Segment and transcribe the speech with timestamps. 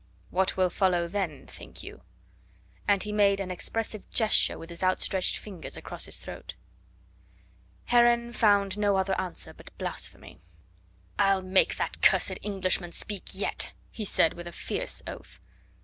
[0.31, 2.01] What will follow then, think you?"
[2.87, 6.55] And he made an expressive gesture with his outstretched fingers across his throat.
[7.85, 10.41] Heron found no other answer but blasphemy.
[11.19, 15.39] "I'll make that cursed Englishman speak yet," he said with a fierce oath.